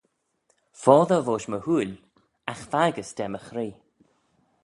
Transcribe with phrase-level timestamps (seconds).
[0.81, 1.93] Foddey voish my hooil,
[2.51, 3.73] agh faggys da my chree.